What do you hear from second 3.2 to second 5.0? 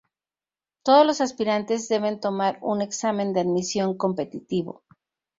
de admisión competitivo.